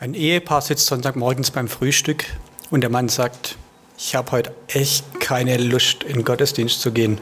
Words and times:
Ein 0.00 0.14
Ehepaar 0.14 0.60
sitzt 0.60 0.86
Sonntagmorgens 0.86 1.50
beim 1.50 1.66
Frühstück 1.66 2.24
und 2.70 2.82
der 2.82 2.90
Mann 2.90 3.08
sagt, 3.08 3.56
ich 3.98 4.14
habe 4.14 4.30
heute 4.30 4.54
echt 4.68 5.20
keine 5.20 5.56
Lust, 5.56 6.04
in 6.04 6.24
Gottesdienst 6.24 6.80
zu 6.80 6.92
gehen. 6.92 7.20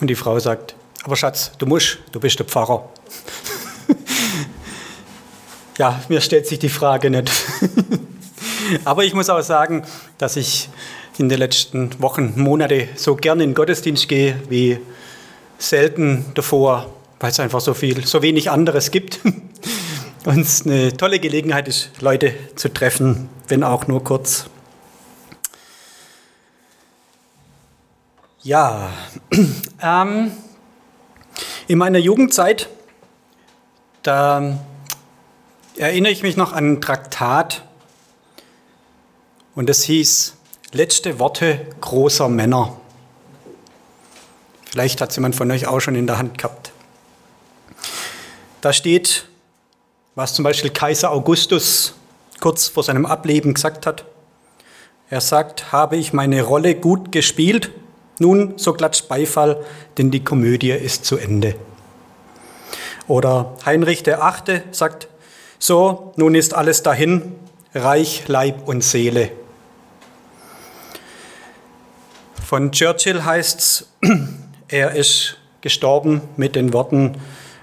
Und 0.00 0.08
die 0.08 0.16
Frau 0.16 0.40
sagt, 0.40 0.74
aber 1.04 1.14
Schatz, 1.14 1.52
du 1.58 1.66
musst, 1.66 1.98
du 2.10 2.18
bist 2.18 2.36
der 2.40 2.46
Pfarrer. 2.46 2.90
ja, 5.78 6.02
mir 6.08 6.20
stellt 6.20 6.48
sich 6.48 6.58
die 6.58 6.68
Frage 6.68 7.10
nicht. 7.10 7.30
aber 8.84 9.04
ich 9.04 9.14
muss 9.14 9.30
auch 9.30 9.42
sagen, 9.42 9.84
dass 10.18 10.34
ich 10.34 10.68
in 11.16 11.28
den 11.28 11.38
letzten 11.38 12.02
Wochen, 12.02 12.32
Monate 12.34 12.88
so 12.96 13.14
gerne 13.14 13.44
in 13.44 13.54
Gottesdienst 13.54 14.08
gehe 14.08 14.34
wie 14.48 14.80
selten 15.58 16.24
davor, 16.34 16.92
weil 17.20 17.30
es 17.30 17.38
einfach 17.38 17.60
so 17.60 17.72
viel, 17.72 18.04
so 18.04 18.20
wenig 18.20 18.50
anderes 18.50 18.90
gibt. 18.90 19.20
Und 20.24 20.40
es 20.40 20.64
eine 20.64 20.96
tolle 20.96 21.18
Gelegenheit 21.18 21.66
ist, 21.66 21.90
Leute 22.00 22.34
zu 22.54 22.72
treffen, 22.72 23.28
wenn 23.48 23.64
auch 23.64 23.88
nur 23.88 24.04
kurz. 24.04 24.46
Ja, 28.42 28.90
ähm, 29.82 30.32
in 31.66 31.78
meiner 31.78 31.98
Jugendzeit, 31.98 32.68
da 34.02 34.58
erinnere 35.76 36.12
ich 36.12 36.22
mich 36.22 36.36
noch 36.36 36.52
an 36.52 36.74
ein 36.74 36.80
Traktat 36.80 37.62
und 39.54 39.68
das 39.68 39.82
hieß 39.82 40.36
Letzte 40.74 41.18
Worte 41.18 41.66
großer 41.82 42.30
Männer. 42.30 42.80
Vielleicht 44.70 45.02
hat 45.02 45.10
es 45.10 45.16
jemand 45.16 45.36
von 45.36 45.50
euch 45.50 45.66
auch 45.66 45.80
schon 45.80 45.94
in 45.94 46.06
der 46.06 46.16
Hand 46.16 46.38
gehabt. 46.38 46.72
Da 48.62 48.72
steht, 48.72 49.28
was 50.14 50.34
zum 50.34 50.42
Beispiel 50.42 50.70
Kaiser 50.70 51.10
Augustus 51.10 51.94
kurz 52.40 52.68
vor 52.68 52.82
seinem 52.82 53.06
Ableben 53.06 53.54
gesagt 53.54 53.86
hat. 53.86 54.04
Er 55.08 55.20
sagt, 55.20 55.72
habe 55.72 55.96
ich 55.96 56.12
meine 56.12 56.42
Rolle 56.42 56.74
gut 56.74 57.12
gespielt? 57.12 57.70
Nun, 58.18 58.54
so 58.56 58.72
klatscht 58.72 59.08
Beifall, 59.08 59.64
denn 59.98 60.10
die 60.10 60.22
Komödie 60.24 60.70
ist 60.70 61.04
zu 61.04 61.16
Ende. 61.16 61.54
Oder 63.08 63.56
Heinrich 63.64 64.02
der 64.02 64.22
Achte 64.22 64.62
sagt, 64.70 65.08
so, 65.58 66.12
nun 66.16 66.34
ist 66.34 66.54
alles 66.54 66.82
dahin, 66.82 67.34
Reich, 67.74 68.24
Leib 68.26 68.68
und 68.68 68.84
Seele. 68.84 69.30
Von 72.44 72.70
Churchill 72.72 73.24
heißt 73.24 73.60
es, 73.60 73.88
er 74.68 74.92
ist 74.92 75.38
gestorben 75.62 76.20
mit 76.36 76.54
den 76.54 76.72
Worten, 76.72 77.16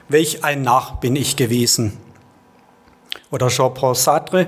welch 0.08 0.44
ein 0.44 0.64
Narr 0.64 0.98
bin 1.00 1.16
ich 1.16 1.36
gewesen. 1.36 1.98
Oder 3.32 3.48
Jean-Paul 3.48 3.96
Sartre, 3.96 4.48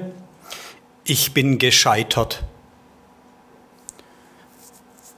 ich 1.04 1.34
bin 1.34 1.58
gescheitert. 1.58 2.44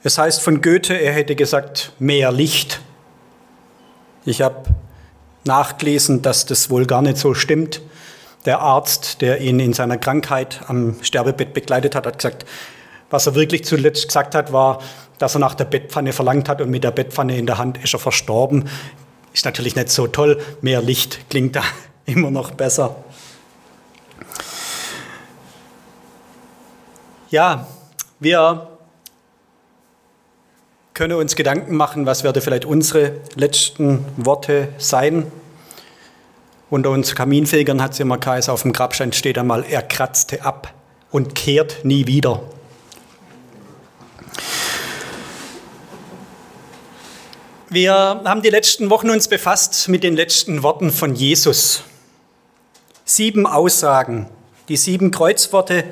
Es 0.03 0.17
heißt 0.17 0.41
von 0.41 0.61
Goethe, 0.61 0.93
er 0.93 1.13
hätte 1.13 1.35
gesagt, 1.35 1.93
mehr 1.99 2.31
Licht. 2.31 2.81
Ich 4.25 4.41
habe 4.41 4.63
nachgelesen, 5.45 6.21
dass 6.21 6.45
das 6.45 6.69
wohl 6.69 6.85
gar 6.85 7.01
nicht 7.01 7.17
so 7.17 7.33
stimmt. 7.33 7.81
Der 8.45 8.59
Arzt, 8.59 9.21
der 9.21 9.39
ihn 9.39 9.59
in 9.59 9.73
seiner 9.73 9.97
Krankheit 9.97 10.61
am 10.67 11.01
Sterbebett 11.01 11.53
begleitet 11.53 11.95
hat, 11.95 12.05
hat 12.05 12.17
gesagt, 12.17 12.45
was 13.09 13.27
er 13.27 13.35
wirklich 13.35 13.63
zuletzt 13.63 14.07
gesagt 14.07 14.35
hat, 14.35 14.51
war, 14.51 14.79
dass 15.19 15.35
er 15.35 15.39
nach 15.39 15.55
der 15.55 15.65
Bettpfanne 15.65 16.11
verlangt 16.11 16.49
hat 16.49 16.59
und 16.59 16.69
mit 16.69 16.83
der 16.83 16.91
Bettpfanne 16.91 17.37
in 17.37 17.45
der 17.45 17.57
Hand 17.57 17.81
ist 17.81 17.93
er 17.93 17.99
verstorben. 17.99 18.67
Ist 19.33 19.45
natürlich 19.45 19.75
nicht 19.75 19.89
so 19.89 20.07
toll. 20.07 20.41
Mehr 20.61 20.81
Licht 20.81 21.29
klingt 21.29 21.55
da 21.55 21.63
immer 22.05 22.31
noch 22.31 22.51
besser. 22.51 22.95
Ja, 27.33 27.65
wir 28.19 28.67
können 30.93 31.17
uns 31.17 31.35
Gedanken 31.35 31.75
machen, 31.75 32.05
was 32.05 32.23
werde 32.23 32.41
vielleicht 32.41 32.63
unsere 32.63 33.21
letzten 33.33 34.05
Worte 34.17 34.67
sein. 34.77 35.31
Unter 36.69 36.91
uns 36.91 37.15
Kaminfegern 37.15 37.81
hat 37.81 37.93
es 37.93 37.99
immer 37.99 38.19
geheißen, 38.19 38.53
auf 38.53 38.61
dem 38.61 38.71
Grabstein 38.71 39.13
steht 39.13 39.39
einmal, 39.39 39.65
er 39.67 39.81
kratzte 39.81 40.45
ab 40.45 40.75
und 41.09 41.33
kehrt 41.33 41.83
nie 41.83 42.05
wieder. 42.05 42.43
Wir 47.67 48.21
haben 48.25 48.43
die 48.43 48.51
letzten 48.51 48.91
Wochen 48.91 49.09
uns 49.09 49.27
befasst 49.27 49.89
mit 49.89 50.03
den 50.03 50.15
letzten 50.15 50.61
Worten 50.61 50.91
von 50.91 51.15
Jesus. 51.15 51.81
Sieben 53.05 53.47
Aussagen, 53.47 54.29
die 54.69 54.77
sieben 54.77 55.09
Kreuzworte 55.09 55.85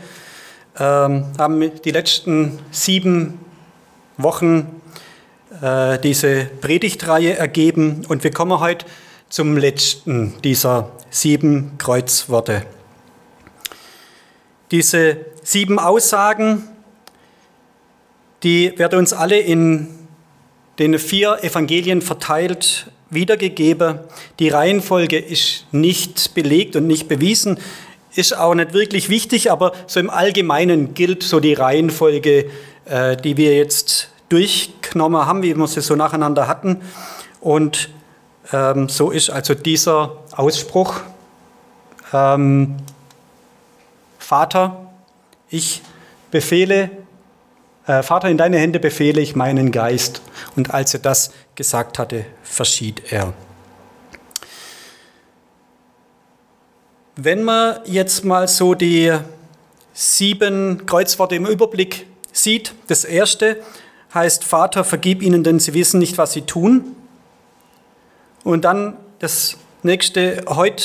ähm, 0.80 1.26
haben 1.38 1.72
die 1.84 1.92
letzten 1.92 2.60
sieben 2.72 3.40
Wochen 4.18 4.82
äh, 5.62 6.00
diese 6.00 6.46
Predigtreihe 6.62 7.38
ergeben 7.38 8.06
und 8.08 8.24
wir 8.24 8.32
kommen 8.32 8.60
heute 8.60 8.86
zum 9.30 9.58
letzten 9.58 10.34
dieser 10.44 10.92
sieben 11.10 11.78
Kreuzworte. 11.78 12.66
Diese 14.72 15.18
sieben 15.44 15.80
Aussagen, 15.80 16.68
die 18.44 18.78
werden 18.78 19.00
uns 19.00 19.14
alle 19.14 19.40
in 19.40 19.88
den 20.80 20.98
vier 20.98 21.44
Evangelien 21.44 22.02
verteilt 22.02 22.88
wiedergegeben. 23.10 24.00
Die 24.40 24.50
Reihenfolge 24.50 25.20
ist 25.20 25.66
nicht 25.72 26.34
belegt 26.34 26.76
und 26.76 26.88
nicht 26.88 27.08
bewiesen 27.08 27.60
ist 28.16 28.38
auch 28.38 28.54
nicht 28.54 28.74
wirklich 28.74 29.10
wichtig, 29.10 29.52
aber 29.52 29.74
so 29.88 30.00
im 30.00 30.10
Allgemeinen 30.10 30.94
gilt 30.94 31.24
so 31.24 31.40
die 31.40 31.54
Reihenfolge, 31.54 32.50
äh, 32.86 33.18
die 33.18 33.38
wir 33.38 33.56
jetzt 33.56 34.10
durchgenommen 34.30 35.26
haben, 35.26 35.44
wie 35.44 35.56
wir 35.56 35.68
sie 35.68 35.82
so 35.82 35.96
nacheinander 35.96 36.48
hatten. 36.48 36.82
Und 37.40 37.90
ähm, 38.54 38.90
so 38.90 39.12
ist 39.12 39.30
also 39.30 39.54
dieser 39.54 40.18
Ausspruch, 40.32 41.02
ähm, 42.14 42.78
Vater, 44.20 44.88
ich 45.50 45.82
befehle, 46.32 46.90
äh, 47.88 48.04
Vater, 48.04 48.30
in 48.30 48.38
deine 48.38 48.58
Hände 48.58 48.80
befehle 48.80 49.22
ich 49.22 49.36
meinen 49.36 49.72
Geist. 49.72 50.22
Und 50.56 50.74
als 50.74 50.94
er 50.94 51.02
das 51.02 51.34
gesagt 51.56 52.00
hatte, 52.00 52.26
verschied 52.44 53.12
er. 53.12 53.34
Wenn 57.18 57.44
man 57.44 57.80
jetzt 57.86 58.24
mal 58.24 58.48
so 58.48 58.74
die 58.74 59.12
sieben 59.94 60.86
Kreuzworte 60.86 61.36
im 61.36 61.46
Überblick 61.46 62.06
sieht, 62.32 62.74
das 62.88 63.04
erste 63.04 63.58
heißt, 64.14 64.46
Vater, 64.46 64.86
vergib 64.86 65.22
ihnen, 65.22 65.44
denn 65.44 65.60
sie 65.60 65.74
wissen 65.74 66.00
nicht, 66.00 66.18
was 66.18 66.32
sie 66.32 66.44
tun. 66.44 66.96
Und 68.46 68.64
dann 68.64 68.96
das 69.20 69.58
nächste, 69.84 70.46
heute 70.48 70.84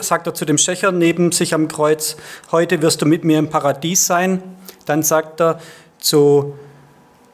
sagt 0.00 0.26
er 0.26 0.34
zu 0.34 0.44
dem 0.44 0.58
Schächer 0.58 0.92
neben 0.92 1.32
sich 1.32 1.54
am 1.54 1.68
Kreuz, 1.68 2.16
heute 2.52 2.82
wirst 2.82 3.00
du 3.00 3.06
mit 3.06 3.24
mir 3.24 3.38
im 3.38 3.48
Paradies 3.48 4.06
sein. 4.06 4.42
Dann 4.84 5.02
sagt 5.02 5.40
er 5.40 5.60
zu 5.98 6.54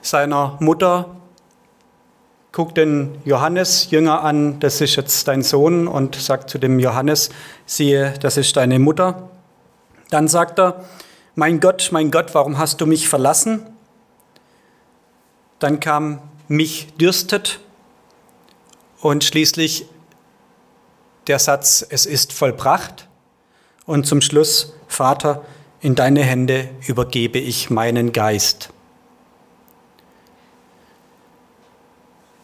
seiner 0.02 0.56
Mutter, 0.60 1.19
guckt 2.52 2.76
den 2.76 3.20
Johannes 3.24 3.90
Jünger 3.90 4.22
an, 4.22 4.58
das 4.60 4.80
ist 4.80 4.96
jetzt 4.96 5.28
dein 5.28 5.42
Sohn 5.42 5.86
und 5.86 6.16
sagt 6.16 6.50
zu 6.50 6.58
dem 6.58 6.78
Johannes, 6.78 7.30
siehe, 7.66 8.14
das 8.20 8.36
ist 8.36 8.56
deine 8.56 8.78
Mutter. 8.78 9.28
Dann 10.10 10.26
sagt 10.26 10.58
er, 10.58 10.84
mein 11.36 11.60
Gott, 11.60 11.90
mein 11.92 12.10
Gott, 12.10 12.34
warum 12.34 12.58
hast 12.58 12.80
du 12.80 12.86
mich 12.86 13.08
verlassen? 13.08 13.66
Dann 15.60 15.78
kam 15.78 16.20
mich 16.48 16.88
dürstet 16.94 17.60
und 19.00 19.22
schließlich 19.22 19.86
der 21.28 21.38
Satz, 21.38 21.86
es 21.88 22.06
ist 22.06 22.32
vollbracht. 22.32 23.06
Und 23.86 24.06
zum 24.06 24.20
Schluss, 24.20 24.74
Vater, 24.88 25.44
in 25.80 25.94
deine 25.94 26.22
Hände 26.22 26.68
übergebe 26.86 27.38
ich 27.38 27.70
meinen 27.70 28.12
Geist. 28.12 28.70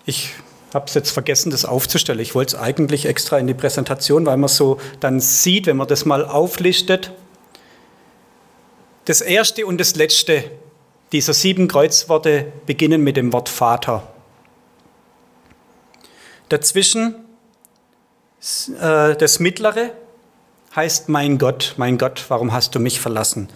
Ich 0.07 0.35
habe 0.73 0.87
es 0.87 0.95
jetzt 0.95 1.11
vergessen, 1.11 1.51
das 1.51 1.65
aufzustellen. 1.65 2.21
Ich 2.21 2.35
wollte 2.35 2.57
es 2.57 2.63
eigentlich 2.63 3.07
extra 3.07 3.39
in 3.39 3.47
die 3.47 3.55
Präsentation, 3.55 4.25
weil 4.25 4.37
man 4.37 4.49
so 4.49 4.79
dann 5.01 5.21
sieht, 5.21 5.67
wenn 5.67 5.77
man 5.77 5.89
das 5.89 6.05
mal 6.05 6.25
auflistet. 6.25 7.13
Das 9.05 9.21
erste 9.21 9.67
und 9.67 9.79
das 9.79 9.97
letzte 9.97 10.45
dieser 11.13 11.35
sieben 11.35 11.69
Kreuzworte 11.69 12.53
beginnen 12.67 13.03
mit 13.03 13.17
dem 13.17 13.33
Wort 13.33 13.49
Vater. 13.49 14.07
Dazwischen 16.49 17.17
äh, 18.81 19.17
das 19.17 19.41
mittlere 19.41 19.91
heißt 20.75 21.09
mein 21.09 21.39
Gott, 21.39 21.75
mein 21.79 21.99
Gott, 21.99 22.25
warum 22.29 22.53
hast 22.53 22.75
du 22.75 22.79
mich 22.79 23.01
verlassen? 23.01 23.49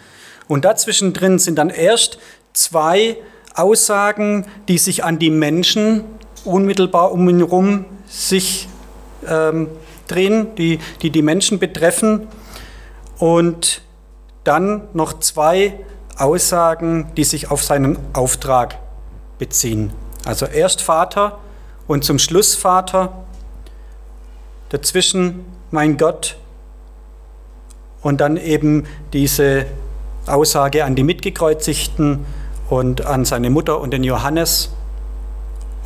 Und 0.48 0.64
dazwischen 0.64 1.12
drin 1.12 1.38
sind 1.38 1.56
dann 1.56 1.70
erst 1.70 2.18
zwei 2.54 3.16
Aussagen, 3.54 4.46
die 4.68 4.78
sich 4.78 5.04
an 5.04 5.18
die 5.18 5.30
Menschen 5.30 6.04
unmittelbar 6.44 7.12
um 7.12 7.28
ihn 7.28 7.38
herum 7.38 7.84
sich 8.06 8.68
ähm, 9.28 9.68
drehen, 10.08 10.54
die, 10.56 10.78
die 11.02 11.10
die 11.10 11.22
Menschen 11.22 11.58
betreffen. 11.58 12.28
und 13.18 13.82
dann 14.44 14.88
noch 14.94 15.20
zwei 15.20 15.74
Aussagen, 16.16 17.12
die 17.16 17.24
sich 17.24 17.50
auf 17.50 17.62
seinen 17.62 17.98
Auftrag 18.14 18.78
beziehen. 19.38 19.92
Also 20.24 20.46
erst 20.46 20.80
Vater 20.80 21.38
und 21.86 22.04
zum 22.04 22.18
Schluss 22.18 22.54
Vater, 22.54 23.24
dazwischen 24.70 25.44
mein 25.70 25.96
Gott 25.98 26.36
und 28.02 28.20
dann 28.20 28.36
eben 28.36 28.84
diese 29.12 29.66
Aussage 30.26 30.84
an 30.84 30.94
die 30.94 31.04
Mitgekreuzigten 31.04 32.24
und 32.68 33.04
an 33.04 33.24
seine 33.24 33.50
Mutter 33.50 33.80
und 33.80 33.92
den 33.92 34.04
Johannes 34.04 34.70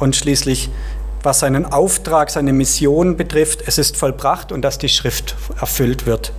und 0.04 0.14
schließlich 0.14 0.68
was 1.22 1.40
seinen 1.40 1.64
Auftrag, 1.64 2.30
seine 2.30 2.52
Mission 2.52 3.16
betrifft, 3.16 3.62
es 3.66 3.78
ist 3.78 3.96
vollbracht 3.96 4.52
und 4.52 4.60
dass 4.60 4.76
die 4.76 4.90
Schrift 4.90 5.34
erfüllt 5.58 6.04
wird. 6.04 6.32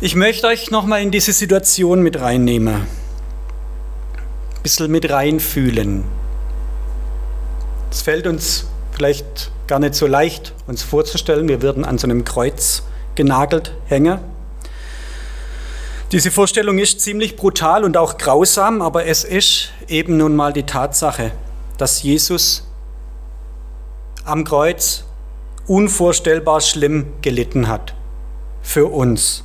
Ich 0.00 0.14
möchte 0.14 0.46
euch 0.46 0.70
nochmal 0.70 1.02
in 1.02 1.10
diese 1.10 1.32
Situation 1.32 2.02
mit 2.02 2.20
reinnehmen, 2.20 2.74
ein 2.74 4.62
bisschen 4.62 4.92
mit 4.92 5.10
reinfühlen. 5.10 6.04
Es 7.90 8.02
fällt 8.02 8.28
uns 8.28 8.68
vielleicht 8.92 9.50
gar 9.66 9.80
nicht 9.80 9.96
so 9.96 10.06
leicht, 10.06 10.52
uns 10.68 10.84
vorzustellen, 10.84 11.48
wir 11.48 11.62
würden 11.62 11.84
an 11.84 11.98
so 11.98 12.06
einem 12.06 12.24
Kreuz 12.24 12.84
genagelt 13.16 13.72
hängen. 13.86 14.20
Diese 16.12 16.30
Vorstellung 16.30 16.78
ist 16.78 17.00
ziemlich 17.00 17.34
brutal 17.34 17.82
und 17.82 17.96
auch 17.96 18.16
grausam, 18.16 18.80
aber 18.80 19.06
es 19.06 19.24
ist 19.24 19.70
eben 19.88 20.16
nun 20.16 20.36
mal 20.36 20.52
die 20.52 20.62
Tatsache, 20.62 21.32
dass 21.78 22.04
Jesus 22.04 22.64
am 24.24 24.44
Kreuz 24.44 25.04
unvorstellbar 25.66 26.60
schlimm 26.60 27.06
gelitten 27.22 27.66
hat 27.66 27.94
für 28.62 28.86
uns. 28.86 29.42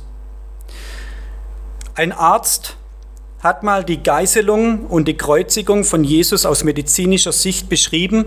Ein 1.96 2.12
Arzt 2.12 2.76
hat 3.40 3.64
mal 3.64 3.82
die 3.82 4.00
Geißelung 4.00 4.86
und 4.86 5.08
die 5.08 5.16
Kreuzigung 5.16 5.82
von 5.82 6.04
Jesus 6.04 6.46
aus 6.46 6.62
medizinischer 6.62 7.32
Sicht 7.32 7.68
beschrieben 7.68 8.26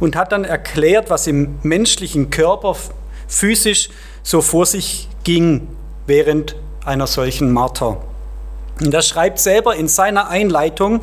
und 0.00 0.16
hat 0.16 0.32
dann 0.32 0.44
erklärt, 0.44 1.10
was 1.10 1.26
im 1.26 1.58
menschlichen 1.62 2.30
Körper 2.30 2.76
physisch 3.28 3.90
so 4.22 4.40
vor 4.40 4.64
sich 4.64 5.06
ging 5.22 5.68
während 6.06 6.56
einer 6.84 7.06
solchen 7.06 7.52
Marter. 7.52 8.02
Und 8.80 8.92
er 8.92 9.02
schreibt 9.02 9.38
selber 9.38 9.76
in 9.76 9.88
seiner 9.88 10.28
Einleitung, 10.28 11.00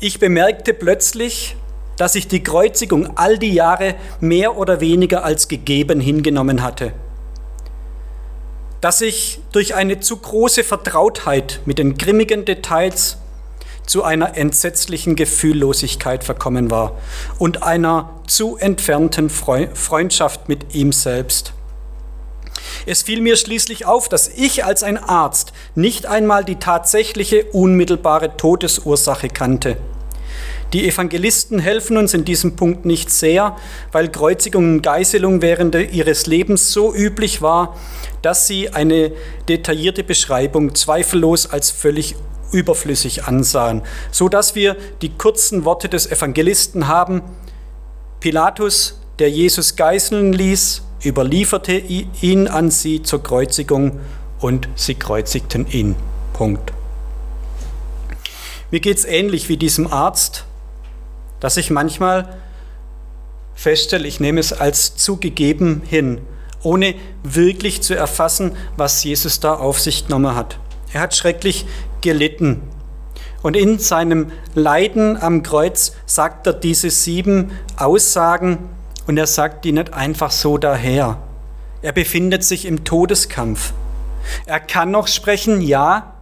ich 0.00 0.18
bemerkte 0.18 0.74
plötzlich, 0.74 1.56
dass 1.96 2.14
ich 2.14 2.28
die 2.28 2.42
Kreuzigung 2.42 3.16
all 3.16 3.38
die 3.38 3.54
Jahre 3.54 3.94
mehr 4.20 4.56
oder 4.56 4.80
weniger 4.80 5.24
als 5.24 5.48
gegeben 5.48 6.00
hingenommen 6.00 6.62
hatte. 6.62 6.92
Dass 8.80 9.00
ich 9.00 9.40
durch 9.52 9.74
eine 9.74 10.00
zu 10.00 10.18
große 10.18 10.62
Vertrautheit 10.62 11.60
mit 11.64 11.78
den 11.78 11.96
grimmigen 11.96 12.44
Details 12.44 13.16
zu 13.86 14.02
einer 14.02 14.36
entsetzlichen 14.36 15.16
Gefühllosigkeit 15.16 16.24
verkommen 16.24 16.70
war 16.70 16.98
und 17.38 17.62
einer 17.62 18.10
zu 18.26 18.56
entfernten 18.56 19.30
Freundschaft 19.30 20.48
mit 20.48 20.74
ihm 20.74 20.92
selbst. 20.92 21.53
Es 22.86 23.02
fiel 23.02 23.20
mir 23.20 23.36
schließlich 23.36 23.86
auf, 23.86 24.08
dass 24.08 24.28
ich 24.28 24.64
als 24.64 24.82
ein 24.82 24.98
Arzt 24.98 25.52
nicht 25.74 26.06
einmal 26.06 26.44
die 26.44 26.56
tatsächliche 26.56 27.44
unmittelbare 27.46 28.36
Todesursache 28.36 29.28
kannte. 29.28 29.78
Die 30.72 30.88
Evangelisten 30.88 31.60
helfen 31.60 31.96
uns 31.96 32.14
in 32.14 32.24
diesem 32.24 32.56
Punkt 32.56 32.84
nicht 32.84 33.10
sehr, 33.10 33.56
weil 33.92 34.10
Kreuzigung 34.10 34.74
und 34.74 34.82
Geißelung 34.82 35.40
während 35.40 35.74
ihres 35.74 36.26
Lebens 36.26 36.72
so 36.72 36.92
üblich 36.92 37.42
war, 37.42 37.76
dass 38.22 38.48
sie 38.48 38.70
eine 38.70 39.12
detaillierte 39.48 40.02
Beschreibung 40.02 40.74
zweifellos 40.74 41.48
als 41.48 41.70
völlig 41.70 42.16
überflüssig 42.50 43.24
ansahen, 43.24 43.82
so 44.10 44.28
dass 44.28 44.54
wir 44.54 44.76
die 45.02 45.10
kurzen 45.10 45.64
Worte 45.64 45.88
des 45.88 46.10
Evangelisten 46.10 46.88
haben: 46.88 47.22
Pilatus, 48.20 49.00
der 49.18 49.30
Jesus 49.30 49.76
geißeln 49.76 50.32
ließ, 50.32 50.82
überlieferte 51.04 51.72
ihn 51.72 52.48
an 52.48 52.70
sie 52.70 53.02
zur 53.02 53.22
Kreuzigung 53.22 54.00
und 54.40 54.68
sie 54.74 54.94
kreuzigten 54.94 55.66
ihn. 55.70 55.96
Punkt. 56.32 56.72
Mir 58.70 58.80
geht 58.80 58.98
es 58.98 59.04
ähnlich 59.04 59.48
wie 59.48 59.56
diesem 59.56 59.86
Arzt, 59.86 60.44
dass 61.40 61.56
ich 61.56 61.70
manchmal 61.70 62.36
feststelle, 63.54 64.08
ich 64.08 64.20
nehme 64.20 64.40
es 64.40 64.52
als 64.52 64.96
zugegeben 64.96 65.82
hin, 65.84 66.20
ohne 66.62 66.94
wirklich 67.22 67.82
zu 67.82 67.94
erfassen, 67.94 68.56
was 68.76 69.04
Jesus 69.04 69.40
da 69.40 69.54
auf 69.54 69.78
sich 69.78 70.06
genommen 70.06 70.34
hat. 70.34 70.58
Er 70.92 71.02
hat 71.02 71.14
schrecklich 71.14 71.66
gelitten. 72.00 72.62
Und 73.42 73.56
in 73.56 73.78
seinem 73.78 74.32
Leiden 74.54 75.20
am 75.20 75.42
Kreuz 75.42 75.92
sagt 76.06 76.46
er 76.46 76.54
diese 76.54 76.88
sieben 76.88 77.50
Aussagen, 77.76 78.58
und 79.06 79.16
er 79.16 79.26
sagt 79.26 79.64
die 79.64 79.72
nicht 79.72 79.92
einfach 79.92 80.30
so 80.30 80.58
daher. 80.58 81.18
Er 81.82 81.92
befindet 81.92 82.44
sich 82.44 82.64
im 82.64 82.84
Todeskampf. 82.84 83.72
Er 84.46 84.60
kann 84.60 84.90
noch 84.90 85.06
sprechen, 85.06 85.60
ja, 85.60 86.14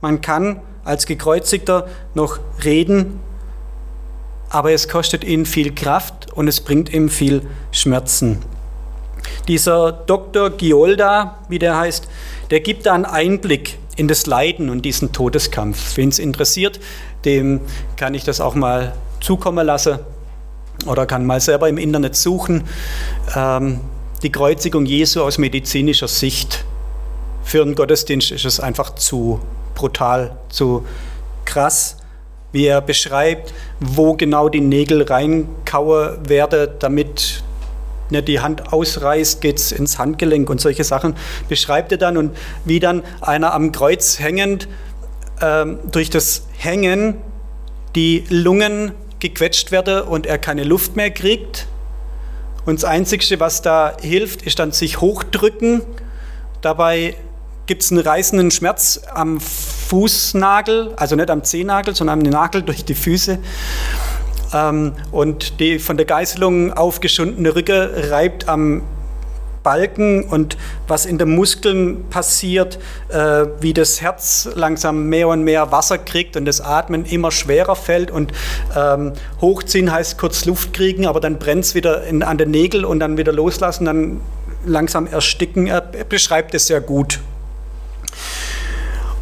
man 0.00 0.20
kann 0.20 0.60
als 0.84 1.04
Gekreuzigter 1.04 1.88
noch 2.14 2.38
reden, 2.64 3.20
aber 4.48 4.72
es 4.72 4.88
kostet 4.88 5.24
ihn 5.24 5.44
viel 5.44 5.74
Kraft 5.74 6.32
und 6.32 6.48
es 6.48 6.60
bringt 6.60 6.92
ihm 6.92 7.10
viel 7.10 7.42
Schmerzen. 7.70 8.38
Dieser 9.46 9.92
Dr. 9.92 10.50
Giolda, 10.50 11.38
wie 11.48 11.58
der 11.58 11.76
heißt, 11.76 12.08
der 12.50 12.60
gibt 12.60 12.86
da 12.86 12.94
einen 12.94 13.04
Einblick 13.04 13.78
in 13.96 14.08
das 14.08 14.26
Leiden 14.26 14.70
und 14.70 14.82
diesen 14.82 15.12
Todeskampf. 15.12 15.96
Wen 15.96 16.08
es 16.08 16.18
interessiert, 16.18 16.80
dem 17.26 17.60
kann 17.96 18.14
ich 18.14 18.24
das 18.24 18.40
auch 18.40 18.54
mal 18.54 18.94
zukommen 19.20 19.66
lassen 19.66 19.98
oder 20.86 21.06
kann 21.06 21.26
mal 21.26 21.40
selber 21.40 21.68
im 21.68 21.78
Internet 21.78 22.16
suchen, 22.16 22.64
ähm, 23.34 23.80
die 24.22 24.30
Kreuzigung 24.30 24.86
Jesu 24.86 25.22
aus 25.22 25.38
medizinischer 25.38 26.08
Sicht. 26.08 26.64
Für 27.42 27.62
einen 27.62 27.74
Gottesdienst 27.74 28.30
ist 28.32 28.44
es 28.44 28.60
einfach 28.60 28.94
zu 28.94 29.40
brutal, 29.74 30.36
zu 30.50 30.84
krass, 31.44 31.96
wie 32.52 32.66
er 32.66 32.80
beschreibt, 32.80 33.54
wo 33.80 34.14
genau 34.14 34.48
die 34.48 34.60
Nägel 34.60 35.02
reinkaue 35.02 36.18
werde, 36.26 36.74
damit 36.78 37.42
nicht 38.10 38.28
die 38.28 38.40
Hand 38.40 38.72
ausreißt, 38.72 39.40
geht 39.40 39.58
es 39.58 39.72
ins 39.72 39.98
Handgelenk 39.98 40.50
und 40.50 40.60
solche 40.60 40.84
Sachen 40.84 41.14
beschreibt 41.48 41.92
er 41.92 41.98
dann 41.98 42.16
und 42.16 42.36
wie 42.64 42.80
dann 42.80 43.02
einer 43.20 43.54
am 43.54 43.72
Kreuz 43.72 44.18
hängend 44.18 44.68
ähm, 45.40 45.78
durch 45.90 46.10
das 46.10 46.46
Hängen 46.56 47.16
die 47.94 48.24
Lungen 48.28 48.92
gequetscht 49.20 49.70
werde 49.70 50.04
und 50.04 50.26
er 50.26 50.38
keine 50.38 50.64
Luft 50.64 50.96
mehr 50.96 51.10
kriegt. 51.10 51.66
Und 52.66 52.82
das 52.82 52.84
Einzige, 52.84 53.40
was 53.40 53.62
da 53.62 53.96
hilft, 54.00 54.42
ist 54.42 54.58
dann 54.58 54.72
sich 54.72 55.00
hochdrücken. 55.00 55.82
Dabei 56.60 57.16
gibt 57.66 57.82
es 57.82 57.90
einen 57.90 58.00
reißenden 58.00 58.50
Schmerz 58.50 59.00
am 59.14 59.40
Fußnagel, 59.40 60.92
also 60.96 61.16
nicht 61.16 61.30
am 61.30 61.44
Zehennagel, 61.44 61.94
sondern 61.94 62.20
am 62.20 62.30
Nagel 62.30 62.62
durch 62.62 62.84
die 62.84 62.94
Füße. 62.94 63.38
Ähm, 64.52 64.92
und 65.12 65.60
die 65.60 65.78
von 65.78 65.96
der 65.96 66.06
Geißelung 66.06 66.72
aufgeschundene 66.72 67.54
Rücke 67.54 68.10
reibt 68.10 68.48
am 68.48 68.82
Balken 69.62 70.24
und 70.24 70.56
was 70.88 71.06
in 71.06 71.18
den 71.18 71.34
Muskeln 71.34 72.08
passiert, 72.08 72.78
äh, 73.08 73.46
wie 73.60 73.74
das 73.74 74.00
Herz 74.00 74.48
langsam 74.54 75.08
mehr 75.08 75.28
und 75.28 75.44
mehr 75.44 75.70
Wasser 75.72 75.98
kriegt 75.98 76.36
und 76.36 76.44
das 76.44 76.60
Atmen 76.60 77.04
immer 77.04 77.30
schwerer 77.30 77.76
fällt 77.76 78.10
und 78.10 78.32
ähm, 78.76 79.12
hochziehen 79.40 79.92
heißt 79.92 80.18
kurz 80.18 80.44
Luft 80.44 80.72
kriegen, 80.72 81.06
aber 81.06 81.20
dann 81.20 81.38
brennt 81.38 81.64
es 81.64 81.74
wieder 81.74 82.04
in, 82.04 82.22
an 82.22 82.38
den 82.38 82.50
Nägel 82.50 82.84
und 82.84 83.00
dann 83.00 83.16
wieder 83.16 83.32
loslassen, 83.32 83.84
dann 83.84 84.20
langsam 84.64 85.06
ersticken. 85.06 85.66
Er 85.66 85.80
beschreibt 85.80 86.54
es 86.54 86.66
sehr 86.66 86.80
gut. 86.80 87.20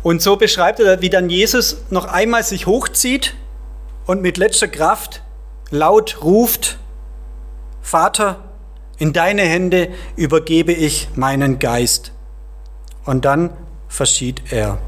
Und 0.03 0.23
so 0.23 0.37
beschreibt 0.37 0.81
er, 0.81 1.03
wie 1.03 1.11
dann 1.11 1.29
Jesus 1.29 1.79
noch 1.91 2.07
einmal 2.07 2.43
sich 2.43 2.67
hochzieht 2.67 3.35
und 4.07 4.23
mit 4.23 4.39
letzter 4.39 4.69
Kraft 4.69 5.23
laut 5.71 6.23
ruft, 6.23 6.79
Vater, 7.83 8.48
in 8.99 9.13
deine 9.13 9.43
Hände 9.43 9.91
übergebe 10.17 10.73
ich 10.73 11.09
meinen 11.15 11.59
Geist. 11.59 12.13
Und 13.05 13.25
dann 13.25 13.51
verschied 13.89 14.53
er. 14.53 14.79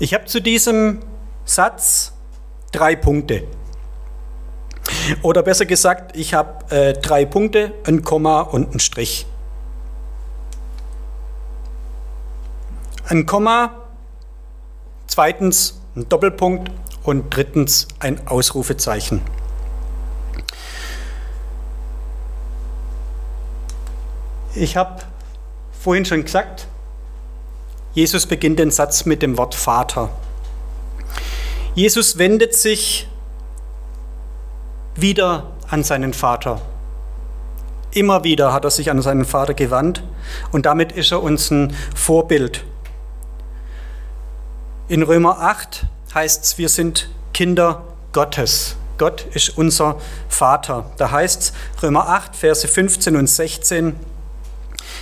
Ich 0.00 0.14
habe 0.14 0.26
zu 0.26 0.40
diesem 0.40 1.00
Satz 1.44 2.12
drei 2.72 2.96
Punkte. 2.96 3.44
Oder 5.22 5.42
besser 5.42 5.66
gesagt, 5.66 6.16
ich 6.16 6.34
habe 6.34 6.74
äh, 6.74 6.92
drei 6.94 7.24
Punkte, 7.24 7.72
ein 7.86 8.02
Komma 8.02 8.40
und 8.40 8.74
ein 8.74 8.80
Strich. 8.80 9.26
Ein 13.06 13.24
Komma, 13.24 13.72
zweitens 15.06 15.80
ein 15.96 16.08
Doppelpunkt 16.08 16.70
und 17.02 17.34
drittens 17.34 17.88
ein 18.00 18.26
Ausrufezeichen. 18.26 19.22
Ich 24.58 24.76
habe 24.76 25.02
vorhin 25.70 26.04
schon 26.04 26.24
gesagt, 26.24 26.66
Jesus 27.94 28.26
beginnt 28.26 28.58
den 28.58 28.72
Satz 28.72 29.04
mit 29.04 29.22
dem 29.22 29.36
Wort 29.36 29.54
Vater. 29.54 30.10
Jesus 31.76 32.18
wendet 32.18 32.56
sich 32.56 33.06
wieder 34.96 35.52
an 35.70 35.84
seinen 35.84 36.12
Vater. 36.12 36.60
Immer 37.92 38.24
wieder 38.24 38.52
hat 38.52 38.64
er 38.64 38.72
sich 38.72 38.90
an 38.90 39.00
seinen 39.00 39.24
Vater 39.24 39.54
gewandt 39.54 40.02
und 40.50 40.66
damit 40.66 40.90
ist 40.90 41.12
er 41.12 41.22
uns 41.22 41.52
ein 41.52 41.72
Vorbild. 41.94 42.64
In 44.88 45.02
Römer 45.04 45.40
8 45.40 45.86
heißt 46.14 46.44
es, 46.44 46.58
wir 46.58 46.68
sind 46.68 47.08
Kinder 47.32 47.84
Gottes. 48.12 48.74
Gott 48.98 49.24
ist 49.34 49.56
unser 49.56 50.00
Vater. 50.28 50.90
Da 50.96 51.12
heißt 51.12 51.42
es 51.42 51.52
Römer 51.80 52.08
8, 52.08 52.34
Verse 52.34 52.66
15 52.66 53.14
und 53.14 53.28
16, 53.28 53.94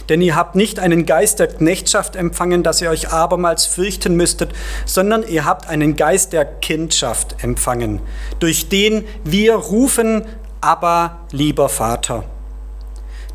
denn 0.09 0.21
ihr 0.21 0.37
habt 0.37 0.55
nicht 0.55 0.79
einen 0.79 1.07
Geist 1.07 1.39
der 1.39 1.49
Knechtschaft 1.49 2.17
empfangen, 2.17 2.63
dass 2.63 2.81
ihr 2.81 2.91
euch 2.91 3.11
abermals 3.11 3.67
fürchten 3.67 4.15
müsstet, 4.15 4.53
sondern 4.85 5.27
ihr 5.27 5.45
habt 5.45 5.69
einen 5.69 5.97
Geist 5.97 6.33
der 6.33 6.45
Kindschaft 6.45 7.43
empfangen, 7.43 8.01
durch 8.39 8.69
den 8.69 9.05
wir 9.25 9.55
rufen, 9.55 10.27
aber 10.61 11.21
lieber 11.33 11.69
Vater. 11.69 12.25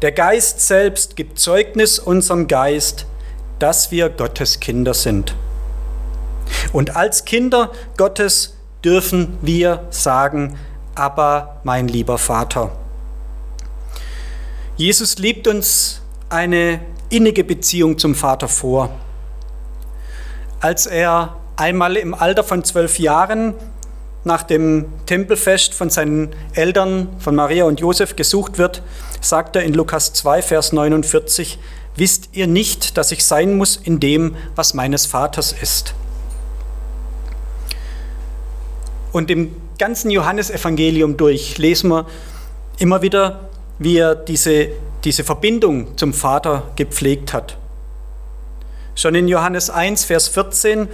Der 0.02 0.12
Geist 0.12 0.62
selbst 0.62 1.16
gibt 1.16 1.38
Zeugnis 1.38 2.00
unserem 2.00 2.48
Geist, 2.48 3.06
dass 3.60 3.92
wir 3.92 4.10
Gottes 4.10 4.60
Kinder 4.60 4.94
sind. 4.94 5.36
Und 6.74 6.96
als 6.96 7.26
Kinder 7.26 7.72
Gottes 7.98 8.58
dürfen 8.84 9.38
wir 9.42 9.86
sagen, 9.92 10.58
aber 10.96 11.62
mein 11.64 11.88
lieber 11.88 12.18
Vater. 12.18 12.72
Jesus 14.76 15.20
liebt 15.20 15.48
uns 15.48 16.01
eine 16.32 16.80
innige 17.10 17.44
Beziehung 17.44 17.98
zum 17.98 18.16
Vater 18.16 18.48
vor. 18.48 18.90
Als 20.60 20.86
er 20.86 21.38
einmal 21.56 21.98
im 21.98 22.14
Alter 22.14 22.44
von 22.44 22.64
zwölf 22.64 23.00
Jahren 23.00 23.54
nach 24.24 24.44
dem 24.44 24.86
Tempelfest 25.08 25.74
von 25.74 25.90
seinen 25.90 26.30
Eltern, 26.54 27.10
von 27.20 27.36
Maria 27.36 27.66
und 27.66 27.80
Josef, 27.80 28.16
gesucht 28.16 28.58
wird, 28.58 28.82
sagt 29.20 29.56
er 29.56 29.64
in 29.64 29.74
Lukas 29.74 30.14
2, 30.14 30.42
Vers 30.42 30.74
49, 30.74 31.60
Wisst 31.96 32.30
ihr 32.32 32.48
nicht, 32.48 32.98
dass 32.98 33.12
ich 33.12 33.26
sein 33.26 33.58
muss 33.58 33.76
in 33.76 34.00
dem, 34.00 34.36
was 34.56 34.74
meines 34.74 35.06
Vaters 35.06 35.52
ist? 35.52 35.94
Und 39.12 39.30
im 39.30 39.54
ganzen 39.78 40.10
Johannesevangelium 40.10 41.18
durch 41.18 41.58
lesen 41.58 41.90
wir 41.90 42.06
immer 42.80 43.02
wieder, 43.02 43.50
wie 43.78 43.98
er 43.98 44.16
diese, 44.16 44.70
diese 45.04 45.24
Verbindung 45.24 45.98
zum 45.98 46.14
Vater 46.14 46.72
gepflegt 46.76 47.34
hat. 47.34 47.58
Schon 48.96 49.16
in 49.16 49.28
Johannes 49.28 49.70
1, 49.70 50.06
Vers 50.06 50.28
14 50.28 50.88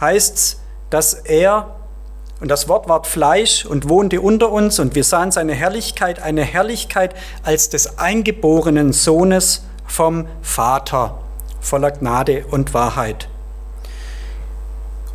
heißt 0.00 0.36
es, 0.36 0.60
dass 0.90 1.14
er, 1.14 1.76
und 2.40 2.48
das 2.48 2.68
Wort 2.68 2.88
ward 2.88 3.06
Fleisch 3.06 3.64
und 3.64 3.88
wohnte 3.88 4.20
unter 4.20 4.50
uns, 4.50 4.78
und 4.78 4.94
wir 4.94 5.04
sahen 5.04 5.32
seine 5.32 5.54
Herrlichkeit, 5.54 6.20
eine 6.20 6.42
Herrlichkeit 6.42 7.14
als 7.42 7.68
des 7.68 7.98
eingeborenen 7.98 8.92
Sohnes 8.92 9.64
vom 9.86 10.26
Vater, 10.42 11.18
voller 11.60 11.90
Gnade 11.90 12.44
und 12.50 12.74
Wahrheit. 12.74 13.28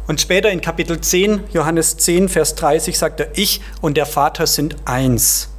Und 0.07 0.21
später 0.21 0.49
in 0.49 0.61
Kapitel 0.61 1.01
10, 1.01 1.43
Johannes 1.51 1.97
10, 1.97 2.29
Vers 2.29 2.55
30 2.55 2.97
sagt 2.97 3.19
er, 3.19 3.37
ich 3.37 3.61
und 3.81 3.97
der 3.97 4.05
Vater 4.05 4.47
sind 4.47 4.75
eins. 4.85 5.49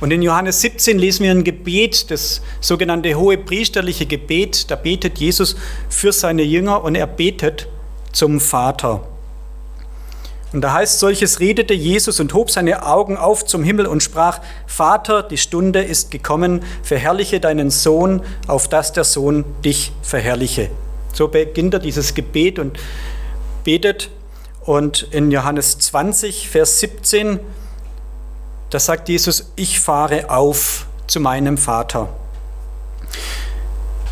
Und 0.00 0.10
in 0.10 0.22
Johannes 0.22 0.60
17 0.60 0.98
lesen 0.98 1.24
wir 1.24 1.30
ein 1.30 1.44
Gebet, 1.44 2.10
das 2.10 2.42
sogenannte 2.60 3.14
hohe 3.14 3.38
priesterliche 3.38 4.06
Gebet. 4.06 4.70
Da 4.70 4.76
betet 4.76 5.18
Jesus 5.18 5.56
für 5.88 6.12
seine 6.12 6.42
Jünger 6.42 6.82
und 6.82 6.94
er 6.94 7.06
betet 7.06 7.68
zum 8.12 8.40
Vater. 8.40 9.06
Und 10.52 10.60
da 10.60 10.72
heißt, 10.72 11.00
solches 11.00 11.40
redete 11.40 11.74
Jesus 11.74 12.20
und 12.20 12.32
hob 12.32 12.48
seine 12.48 12.86
Augen 12.86 13.16
auf 13.16 13.44
zum 13.44 13.64
Himmel 13.64 13.86
und 13.86 14.04
sprach, 14.04 14.40
Vater, 14.68 15.24
die 15.24 15.36
Stunde 15.36 15.82
ist 15.82 16.12
gekommen, 16.12 16.62
verherrliche 16.84 17.40
deinen 17.40 17.70
Sohn, 17.70 18.22
auf 18.46 18.68
dass 18.68 18.92
der 18.92 19.02
Sohn 19.02 19.44
dich 19.64 19.90
verherrliche. 20.02 20.70
So 21.12 21.26
beginnt 21.26 21.74
er 21.74 21.80
dieses 21.80 22.14
Gebet 22.14 22.60
und 22.60 22.78
betet. 23.64 24.10
Und 24.60 25.08
in 25.10 25.32
Johannes 25.32 25.78
20, 25.78 26.48
Vers 26.48 26.78
17, 26.78 27.40
da 28.74 28.80
sagt 28.80 29.08
Jesus, 29.08 29.52
ich 29.54 29.78
fahre 29.78 30.30
auf 30.30 30.86
zu 31.06 31.20
meinem 31.20 31.58
Vater. 31.58 32.08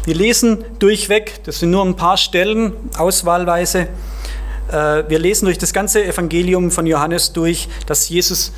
Wir 0.05 0.15
lesen 0.15 0.65
durchweg, 0.79 1.43
das 1.43 1.59
sind 1.59 1.73
nur 1.73 1.85
ein 1.85 1.97
paar 1.97 2.17
Stellen, 2.17 2.73
auswahlweise. 2.97 3.89
Äh, 4.71 5.03
wir 5.09 5.19
lesen 5.19 5.47
durch 5.47 5.59
das 5.59 5.73
ganze 5.73 6.05
Evangelium 6.05 6.71
von 6.71 6.87
Johannes 6.87 7.33
durch, 7.33 7.69
dass 7.87 8.09
Jesus 8.09 8.53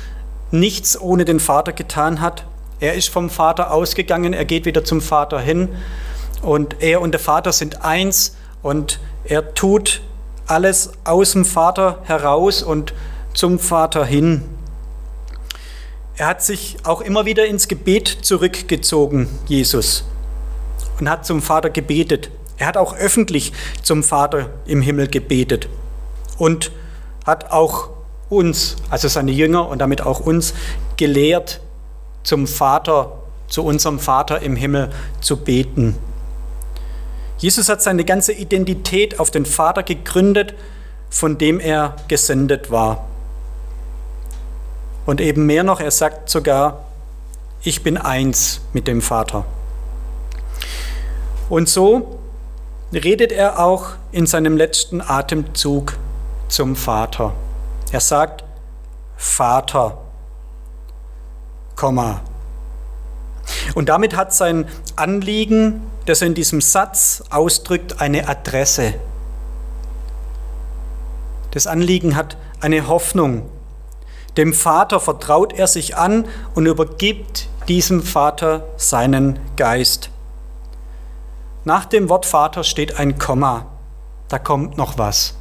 nichts 0.51 1.01
ohne 1.01 1.25
den 1.25 1.39
Vater 1.39 1.73
getan 1.73 2.21
hat. 2.21 2.45
Er 2.79 2.93
ist 2.93 3.09
vom 3.09 3.31
Vater 3.31 3.71
ausgegangen, 3.71 4.33
er 4.33 4.45
geht 4.45 4.65
wieder 4.65 4.83
zum 4.83 5.01
Vater 5.01 5.39
hin 5.39 5.69
und 6.43 6.83
er 6.83 7.01
und 7.01 7.13
der 7.13 7.19
Vater 7.19 7.51
sind 7.51 7.83
eins 7.83 8.35
und 8.61 8.99
er 9.23 9.55
tut 9.55 10.01
alles 10.45 10.91
aus 11.03 11.31
dem 11.31 11.45
Vater 11.45 12.03
heraus 12.03 12.61
und 12.61 12.93
zum 13.33 13.57
Vater 13.57 14.05
hin. 14.05 14.43
Er 16.17 16.27
hat 16.27 16.41
sich 16.41 16.77
auch 16.83 17.01
immer 17.01 17.25
wieder 17.25 17.45
ins 17.45 17.67
Gebet 17.67 18.07
zurückgezogen, 18.07 19.27
Jesus, 19.47 20.05
und 20.97 21.09
hat 21.09 21.25
zum 21.25 21.41
Vater 21.41 21.69
gebetet. 21.69 22.29
Er 22.57 22.67
hat 22.67 22.77
auch 22.77 22.95
öffentlich 22.95 23.51
zum 23.83 24.01
Vater 24.01 24.49
im 24.65 24.81
Himmel 24.81 25.09
gebetet 25.09 25.67
und 26.37 26.71
hat 27.25 27.51
auch 27.51 27.89
uns, 28.29 28.77
also 28.89 29.09
seine 29.09 29.31
Jünger 29.31 29.67
und 29.67 29.79
damit 29.79 30.01
auch 30.01 30.21
uns, 30.21 30.53
gelehrt, 30.95 31.59
zum 32.23 32.47
Vater, 32.47 33.11
zu 33.49 33.63
unserem 33.63 33.99
Vater 33.99 34.41
im 34.41 34.55
Himmel 34.55 34.91
zu 35.19 35.35
beten. 35.35 35.97
Jesus 37.37 37.67
hat 37.67 37.81
seine 37.81 38.05
ganze 38.05 38.31
Identität 38.31 39.19
auf 39.19 39.31
den 39.31 39.45
Vater 39.45 39.83
gegründet, 39.83 40.53
von 41.09 41.37
dem 41.37 41.59
er 41.59 41.97
gesendet 42.07 42.71
war. 42.71 43.05
Und 45.05 45.21
eben 45.21 45.45
mehr 45.45 45.63
noch, 45.63 45.79
er 45.79 45.91
sagt 45.91 46.29
sogar, 46.29 46.85
ich 47.61 47.83
bin 47.83 47.97
eins 47.97 48.61
mit 48.73 48.87
dem 48.87 49.01
Vater. 49.01 49.45
Und 51.49 51.69
so 51.69 52.19
redet 52.93 53.31
er 53.31 53.59
auch 53.59 53.89
in 54.11 54.25
seinem 54.25 54.57
letzten 54.57 55.01
Atemzug 55.01 55.97
zum 56.47 56.75
Vater. 56.75 57.33
Er 57.91 57.99
sagt, 57.99 58.43
Vater, 59.17 59.97
Komma. 61.75 62.21
Und 63.75 63.89
damit 63.89 64.15
hat 64.15 64.33
sein 64.33 64.67
Anliegen 64.95 65.81
das 66.05 66.21
er 66.21 66.27
in 66.27 66.33
diesem 66.35 66.61
Satz 66.61 67.23
ausdrückt, 67.29 67.99
eine 67.99 68.27
Adresse. 68.27 68.93
Das 71.51 71.67
Anliegen 71.67 72.15
hat 72.15 72.37
eine 72.61 72.87
Hoffnung. 72.87 73.49
Dem 74.37 74.53
Vater 74.53 74.99
vertraut 74.99 75.53
er 75.53 75.67
sich 75.67 75.95
an 75.95 76.27
und 76.55 76.65
übergibt 76.65 77.47
diesem 77.67 78.03
Vater 78.03 78.67
seinen 78.77 79.39
Geist. 79.55 80.09
Nach 81.63 81.85
dem 81.85 82.09
Wort 82.09 82.25
Vater 82.25 82.63
steht 82.63 82.99
ein 82.99 83.17
Komma. 83.17 83.65
Da 84.27 84.37
kommt 84.37 84.77
noch 84.77 84.97
was. 84.97 85.35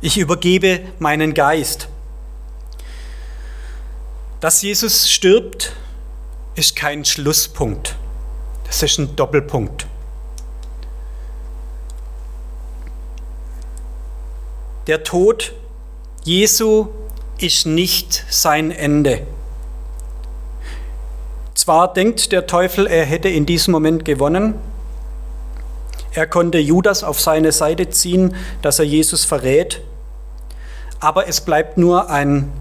Ich 0.00 0.18
übergebe 0.18 0.80
meinen 0.98 1.34
Geist. 1.34 1.88
Dass 4.40 4.62
Jesus 4.62 5.10
stirbt, 5.10 5.74
ist 6.54 6.74
kein 6.74 7.04
Schlusspunkt. 7.04 7.96
Das 8.64 8.82
ist 8.82 8.98
ein 8.98 9.14
Doppelpunkt. 9.14 9.86
Der 14.86 15.04
Tod 15.04 15.52
Jesu 16.22 16.88
ist 17.38 17.66
nicht 17.66 18.24
sein 18.28 18.70
Ende. 18.70 19.26
Zwar 21.54 21.92
denkt 21.92 22.32
der 22.32 22.46
Teufel, 22.46 22.86
er 22.86 23.04
hätte 23.04 23.28
in 23.28 23.46
diesem 23.46 23.72
Moment 23.72 24.04
gewonnen, 24.04 24.54
er 26.12 26.26
konnte 26.26 26.58
Judas 26.58 27.04
auf 27.04 27.20
seine 27.20 27.52
Seite 27.52 27.88
ziehen, 27.90 28.34
dass 28.62 28.78
er 28.78 28.84
Jesus 28.84 29.24
verrät, 29.24 29.80
aber 30.98 31.28
es 31.28 31.40
bleibt 31.40 31.78
nur 31.78 32.10
ein 32.10 32.52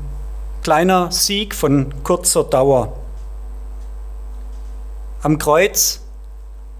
kleiner 0.63 1.11
Sieg 1.11 1.55
von 1.55 1.93
kurzer 2.03 2.43
Dauer. 2.43 2.93
Am 5.21 5.37
Kreuz 5.37 6.01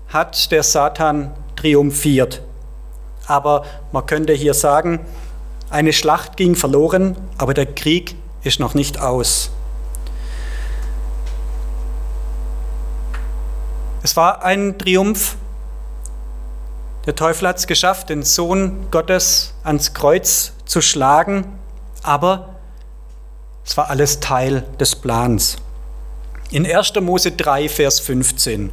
hat 0.07 0.51
der 0.51 0.63
Satan 0.63 1.31
triumphiert. 1.55 2.41
Aber 3.27 3.65
man 3.91 4.05
könnte 4.05 4.33
hier 4.33 4.53
sagen, 4.53 5.01
eine 5.69 5.93
Schlacht 5.93 6.37
ging 6.37 6.55
verloren, 6.55 7.15
aber 7.37 7.53
der 7.53 7.67
Krieg 7.67 8.15
ist 8.43 8.59
noch 8.59 8.73
nicht 8.73 8.99
aus. 8.99 9.51
Es 14.01 14.15
war 14.15 14.43
ein 14.43 14.77
Triumph. 14.79 15.35
Der 17.05 17.15
Teufel 17.15 17.47
hat 17.47 17.57
es 17.57 17.67
geschafft, 17.67 18.09
den 18.09 18.23
Sohn 18.23 18.87
Gottes 18.91 19.53
ans 19.63 19.93
Kreuz 19.93 20.53
zu 20.65 20.81
schlagen, 20.81 21.45
aber 22.01 22.55
es 23.65 23.77
war 23.77 23.89
alles 23.89 24.19
Teil 24.19 24.63
des 24.79 24.95
Plans. 24.95 25.57
In 26.49 26.65
1. 26.65 26.93
Mose 27.01 27.31
3, 27.31 27.69
Vers 27.69 27.99
15, 27.99 28.71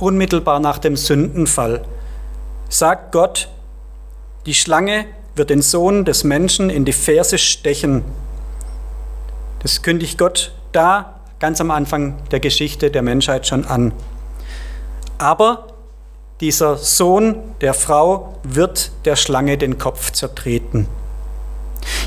unmittelbar 0.00 0.58
nach 0.58 0.78
dem 0.78 0.96
Sündenfall, 0.96 1.84
sagt 2.68 3.12
Gott, 3.12 3.48
die 4.46 4.54
Schlange 4.54 5.06
wird 5.36 5.50
den 5.50 5.62
Sohn 5.62 6.04
des 6.04 6.24
Menschen 6.24 6.70
in 6.70 6.84
die 6.84 6.92
Ferse 6.92 7.38
stechen. 7.38 8.02
Das 9.60 9.82
kündigt 9.82 10.18
Gott 10.18 10.52
da 10.72 11.20
ganz 11.38 11.60
am 11.60 11.70
Anfang 11.70 12.16
der 12.30 12.40
Geschichte 12.40 12.90
der 12.90 13.02
Menschheit 13.02 13.46
schon 13.46 13.66
an. 13.66 13.92
Aber 15.18 15.68
dieser 16.40 16.76
Sohn 16.76 17.36
der 17.60 17.74
Frau 17.74 18.38
wird 18.42 18.90
der 19.04 19.16
Schlange 19.16 19.58
den 19.58 19.78
Kopf 19.78 20.10
zertreten. 20.12 20.88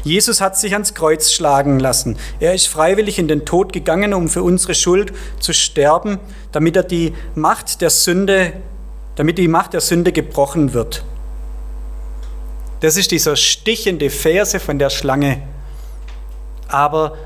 Jesus 0.03 0.41
hat 0.41 0.57
sich 0.57 0.73
ans 0.73 0.93
Kreuz 0.93 1.31
schlagen 1.31 1.79
lassen. 1.79 2.17
Er 2.39 2.53
ist 2.53 2.67
freiwillig 2.67 3.19
in 3.19 3.27
den 3.27 3.45
Tod 3.45 3.73
gegangen, 3.73 4.13
um 4.13 4.29
für 4.29 4.43
unsere 4.43 4.73
Schuld 4.73 5.13
zu 5.39 5.53
sterben, 5.53 6.19
damit 6.51 6.75
er 6.75 6.83
die 6.83 7.13
Macht 7.35 7.81
der 7.81 7.89
Sünde, 7.89 8.53
damit 9.15 9.37
die 9.37 9.47
Macht 9.47 9.73
der 9.73 9.81
Sünde 9.81 10.11
gebrochen 10.11 10.73
wird. 10.73 11.03
Das 12.79 12.95
ist 12.95 13.11
dieser 13.11 13.35
stichende 13.35 14.09
Verse 14.09 14.59
von 14.59 14.79
der 14.79 14.89
Schlange. 14.89 15.41
Aber 16.67 17.17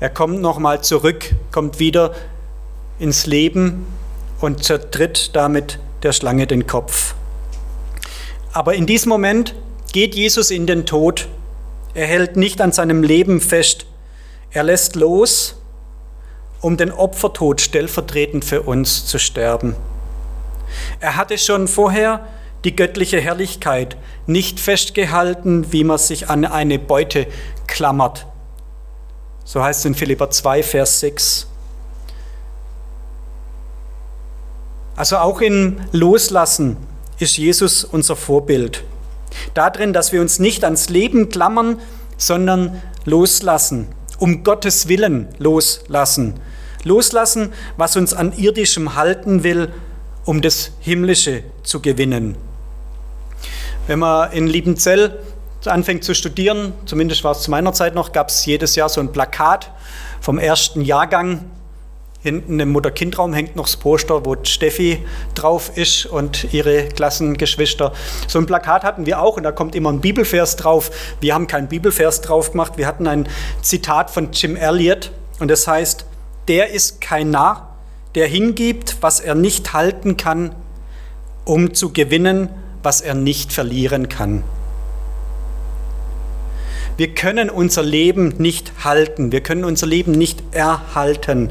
er 0.00 0.10
kommt 0.10 0.40
nochmal 0.40 0.82
zurück, 0.82 1.34
kommt 1.52 1.78
wieder 1.78 2.14
ins 2.98 3.26
Leben 3.26 3.86
und 4.40 4.64
zertritt 4.64 5.36
damit 5.36 5.78
der 6.02 6.12
Schlange 6.12 6.46
den 6.46 6.66
Kopf. 6.66 7.14
Aber 8.52 8.74
in 8.74 8.86
diesem 8.86 9.10
Moment 9.10 9.54
geht 9.92 10.14
Jesus 10.14 10.50
in 10.50 10.66
den 10.66 10.86
Tod. 10.86 11.28
Er 11.94 12.06
hält 12.06 12.36
nicht 12.36 12.60
an 12.60 12.72
seinem 12.72 13.02
Leben 13.02 13.40
fest. 13.40 13.86
Er 14.50 14.64
lässt 14.64 14.96
los, 14.96 15.56
um 16.60 16.76
den 16.76 16.90
Opfertod 16.90 17.60
stellvertretend 17.60 18.44
für 18.44 18.62
uns 18.62 19.06
zu 19.06 19.18
sterben. 19.18 19.76
Er 20.98 21.16
hatte 21.16 21.38
schon 21.38 21.68
vorher 21.68 22.26
die 22.64 22.76
göttliche 22.76 23.20
Herrlichkeit 23.20 23.96
nicht 24.26 24.60
festgehalten, 24.60 25.72
wie 25.72 25.84
man 25.84 25.98
sich 25.98 26.28
an 26.28 26.44
eine 26.44 26.78
Beute 26.78 27.26
klammert, 27.66 28.26
so 29.44 29.64
heißt 29.64 29.80
es 29.80 29.84
in 29.84 29.94
Philippa 29.96 30.30
2, 30.30 30.62
Vers 30.62 31.00
6. 31.00 31.46
Also 34.94 35.16
auch 35.16 35.40
im 35.40 35.80
Loslassen 35.90 36.76
ist 37.18 37.36
Jesus 37.36 37.82
unser 37.82 38.14
Vorbild. 38.14 38.84
Darin, 39.54 39.92
dass 39.92 40.12
wir 40.12 40.20
uns 40.20 40.38
nicht 40.38 40.62
ans 40.62 40.88
Leben 40.88 41.30
klammern, 41.30 41.80
sondern 42.16 42.80
loslassen, 43.04 43.88
um 44.18 44.44
Gottes 44.44 44.86
Willen 44.86 45.28
loslassen. 45.38 46.38
Loslassen, 46.84 47.52
was 47.76 47.96
uns 47.96 48.14
an 48.14 48.32
irdischem 48.36 48.94
halten 48.94 49.42
will, 49.42 49.72
um 50.24 50.42
das 50.42 50.70
Himmlische 50.78 51.42
zu 51.62 51.80
gewinnen. 51.80 52.36
Wenn 53.86 53.98
man 53.98 54.32
in 54.32 54.46
Liebenzell 54.46 55.18
anfängt 55.66 56.04
zu 56.04 56.14
studieren, 56.14 56.72
zumindest 56.86 57.24
war 57.24 57.32
es 57.32 57.42
zu 57.42 57.50
meiner 57.50 57.72
Zeit 57.72 57.94
noch, 57.94 58.12
gab 58.12 58.28
es 58.28 58.44
jedes 58.46 58.76
Jahr 58.76 58.88
so 58.88 59.00
ein 59.00 59.12
Plakat 59.12 59.70
vom 60.20 60.38
ersten 60.38 60.82
Jahrgang. 60.82 61.44
Hinten 62.22 62.60
im 62.60 62.70
Mutter-Kind-Raum 62.70 63.32
hängt 63.32 63.56
noch 63.56 63.64
das 63.64 63.76
Poster, 63.76 64.26
wo 64.26 64.36
Steffi 64.42 65.04
drauf 65.34 65.72
ist 65.76 66.04
und 66.04 66.52
ihre 66.52 66.88
Klassengeschwister. 66.88 67.92
So 68.28 68.38
ein 68.38 68.46
Plakat 68.46 68.84
hatten 68.84 69.06
wir 69.06 69.22
auch 69.22 69.38
und 69.38 69.42
da 69.42 69.52
kommt 69.52 69.74
immer 69.74 69.90
ein 69.90 70.00
Bibelvers 70.00 70.56
drauf. 70.56 70.90
Wir 71.20 71.34
haben 71.34 71.46
keinen 71.46 71.68
Bibelvers 71.68 72.20
drauf 72.20 72.52
gemacht, 72.52 72.74
wir 72.76 72.86
hatten 72.86 73.06
ein 73.06 73.26
Zitat 73.62 74.10
von 74.10 74.32
Jim 74.32 74.56
Elliot 74.56 75.12
und 75.38 75.50
das 75.50 75.66
heißt, 75.66 76.04
der 76.48 76.70
ist 76.70 77.00
kein 77.00 77.30
Narr, 77.30 77.74
der 78.14 78.26
hingibt, 78.26 78.98
was 79.00 79.20
er 79.20 79.34
nicht 79.34 79.72
halten 79.72 80.18
kann, 80.18 80.54
um 81.46 81.72
zu 81.72 81.90
gewinnen, 81.92 82.50
was 82.82 83.00
er 83.00 83.14
nicht 83.14 83.52
verlieren 83.52 84.08
kann. 84.08 84.44
Wir 86.96 87.14
können 87.14 87.48
unser 87.48 87.82
Leben 87.82 88.34
nicht 88.38 88.72
halten, 88.84 89.32
wir 89.32 89.42
können 89.42 89.64
unser 89.64 89.86
Leben 89.86 90.12
nicht 90.12 90.42
erhalten. 90.52 91.50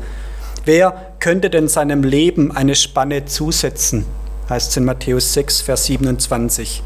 Wer 0.66 1.14
könnte 1.20 1.50
denn 1.50 1.68
seinem 1.68 2.04
Leben 2.04 2.56
eine 2.56 2.76
Spanne 2.76 3.26
zusetzen? 3.26 4.06
Heißt 4.50 4.72
es 4.72 4.78
in 4.78 4.86
Matthäus 4.86 5.34
6, 5.34 5.62
Vers 5.62 5.86
27. 5.86 6.84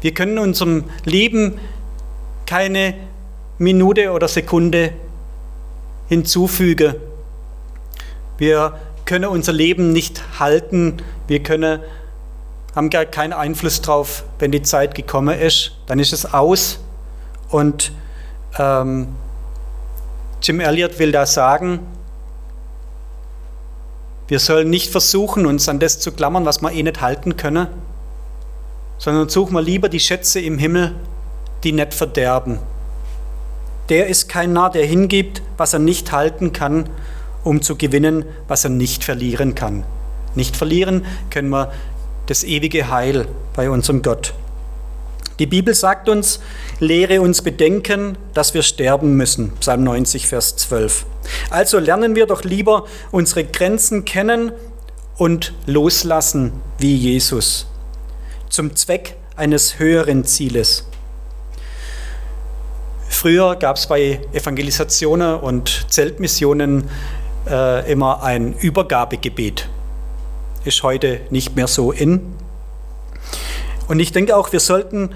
Wir 0.00 0.14
können 0.14 0.38
unserem 0.38 0.84
Leben 1.04 1.58
keine 2.46 2.94
Minute 3.58 4.12
oder 4.12 4.28
Sekunde 4.28 4.92
hinzufügen. 6.08 6.94
Wir 8.38 8.78
können 9.04 9.26
unser 9.26 9.52
Leben 9.52 9.92
nicht 9.92 10.22
halten. 10.38 11.02
Wir 11.26 11.42
können 11.42 11.80
haben 12.74 12.90
gar 12.90 13.04
keinen 13.04 13.32
Einfluss 13.32 13.80
drauf, 13.80 14.24
wenn 14.38 14.52
die 14.52 14.62
Zeit 14.62 14.94
gekommen 14.94 15.38
ist, 15.38 15.72
dann 15.86 15.98
ist 15.98 16.12
es 16.12 16.32
aus. 16.32 16.78
Und 17.48 17.92
ähm, 18.58 19.08
Jim 20.42 20.60
Elliot 20.60 20.98
will 20.98 21.12
da 21.12 21.26
sagen, 21.26 21.80
wir 24.28 24.38
sollen 24.38 24.68
nicht 24.68 24.90
versuchen, 24.90 25.46
uns 25.46 25.68
an 25.68 25.78
das 25.78 26.00
zu 26.00 26.12
klammern, 26.12 26.44
was 26.44 26.60
wir 26.60 26.70
eh 26.70 26.82
nicht 26.82 27.00
halten 27.00 27.36
können, 27.36 27.66
sondern 28.98 29.28
suchen 29.28 29.54
wir 29.54 29.62
lieber 29.62 29.88
die 29.88 30.00
Schätze 30.00 30.40
im 30.40 30.58
Himmel, 30.58 30.94
die 31.64 31.72
nicht 31.72 31.94
verderben. 31.94 32.58
Der 33.88 34.08
ist 34.08 34.28
kein 34.28 34.52
Narr, 34.52 34.70
der 34.70 34.84
hingibt, 34.84 35.40
was 35.56 35.72
er 35.72 35.78
nicht 35.78 36.12
halten 36.12 36.52
kann, 36.52 36.90
um 37.42 37.62
zu 37.62 37.76
gewinnen, 37.76 38.26
was 38.46 38.64
er 38.64 38.70
nicht 38.70 39.02
verlieren 39.02 39.54
kann. 39.54 39.84
Nicht 40.34 40.56
verlieren 40.56 41.06
können 41.30 41.48
wir 41.48 41.72
das 42.28 42.44
ewige 42.44 42.90
Heil 42.90 43.26
bei 43.54 43.68
unserem 43.70 44.02
Gott. 44.02 44.34
Die 45.38 45.46
Bibel 45.46 45.74
sagt 45.74 46.08
uns, 46.08 46.40
lehre 46.78 47.20
uns 47.20 47.42
bedenken, 47.42 48.18
dass 48.34 48.54
wir 48.54 48.62
sterben 48.62 49.16
müssen. 49.16 49.52
Psalm 49.60 49.84
90, 49.84 50.26
Vers 50.26 50.56
12. 50.56 51.06
Also 51.50 51.78
lernen 51.78 52.14
wir 52.14 52.26
doch 52.26 52.44
lieber 52.44 52.86
unsere 53.12 53.44
Grenzen 53.44 54.04
kennen 54.04 54.52
und 55.16 55.54
loslassen 55.66 56.52
wie 56.78 56.94
Jesus. 56.94 57.66
Zum 58.50 58.76
Zweck 58.76 59.16
eines 59.36 59.78
höheren 59.78 60.24
Zieles. 60.24 60.86
Früher 63.08 63.56
gab 63.56 63.76
es 63.76 63.86
bei 63.86 64.20
Evangelisationen 64.32 65.36
und 65.38 65.86
Zeltmissionen 65.88 66.90
äh, 67.48 67.90
immer 67.90 68.22
ein 68.22 68.52
Übergabegebet 68.52 69.68
ist 70.68 70.82
heute 70.82 71.20
nicht 71.30 71.56
mehr 71.56 71.66
so 71.66 71.90
in. 71.90 72.20
Und 73.88 73.98
ich 74.00 74.12
denke 74.12 74.36
auch, 74.36 74.52
wir 74.52 74.60
sollten 74.60 75.10